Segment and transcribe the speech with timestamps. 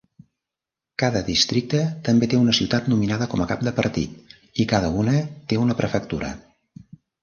[1.03, 5.19] Cada districte també té una ciutat nominada com a cap de partit i cada una
[5.51, 6.37] té una prefectura.